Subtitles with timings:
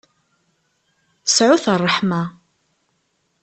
[1.35, 2.21] Sɛut ṛṛeḥma.